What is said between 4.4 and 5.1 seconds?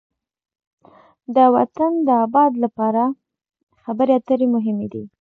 مهمې دي.